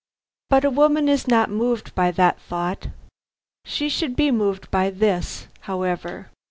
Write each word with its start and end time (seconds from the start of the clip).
But 0.49 0.65
a 0.65 0.71
woman 0.71 1.07
is 1.07 1.27
not 1.27 1.51
moved 1.51 1.93
by 1.93 2.09
that 2.09 2.41
thought. 2.41 2.87
She 3.65 3.87
should 3.87 4.15
be 4.15 4.31
moved 4.31 4.71
by 4.71 4.89
this, 4.89 5.45
however. 5.59 6.31